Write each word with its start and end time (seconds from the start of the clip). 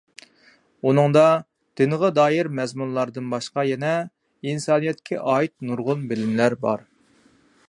ئۇنىڭدا 0.91 1.25
دىنغا 1.81 2.09
دائىر 2.21 2.49
مەزمۇنلاردىن 2.61 3.29
باشقا 3.35 3.67
يەنە 3.71 3.93
ئىنسانىيەتكە 4.49 5.23
ئائىت 5.35 5.57
نۇرغۇن 5.71 6.07
بىلىملەر 6.13 6.63
بار. 6.67 6.89